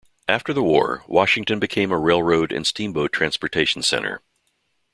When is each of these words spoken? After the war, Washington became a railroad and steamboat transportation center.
After 0.27 0.51
the 0.51 0.63
war, 0.63 1.03
Washington 1.05 1.59
became 1.59 1.91
a 1.91 1.99
railroad 1.99 2.51
and 2.51 2.65
steamboat 2.65 3.13
transportation 3.13 3.83
center. 3.83 4.23